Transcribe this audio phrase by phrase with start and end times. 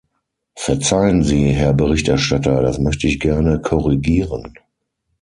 [0.55, 4.55] Verzeihen Sie, Herr Berichterstatter, das möchte ich gerne korrigieren.